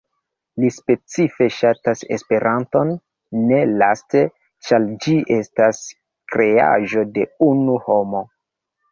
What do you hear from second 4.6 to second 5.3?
ĉar ĝi